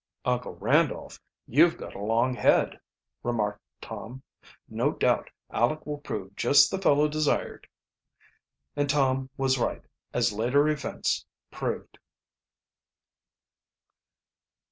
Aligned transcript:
"Uncle 0.25 0.55
Randolph, 0.55 1.19
you've 1.45 1.77
got 1.77 1.93
a 1.93 1.99
long 1.99 2.33
head," 2.33 2.79
remarked 3.21 3.61
Tom. 3.81 4.23
"No 4.67 4.93
doubt 4.93 5.29
Aleck 5.51 5.85
will 5.85 5.99
prove 5.99 6.35
just 6.35 6.71
the 6.71 6.79
fellow 6.81 7.07
desired." 7.07 7.67
And 8.75 8.89
Tom 8.89 9.29
was 9.37 9.59
right, 9.59 9.83
as 10.11 10.33
later 10.33 10.67
events 10.69 11.23
proved. 11.51 11.99